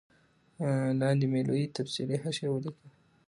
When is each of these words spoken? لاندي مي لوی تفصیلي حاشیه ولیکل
لاندي 0.99 1.27
مي 1.31 1.41
لوی 1.47 1.63
تفصیلي 1.77 2.15
حاشیه 2.23 2.49
ولیکل 2.51 2.89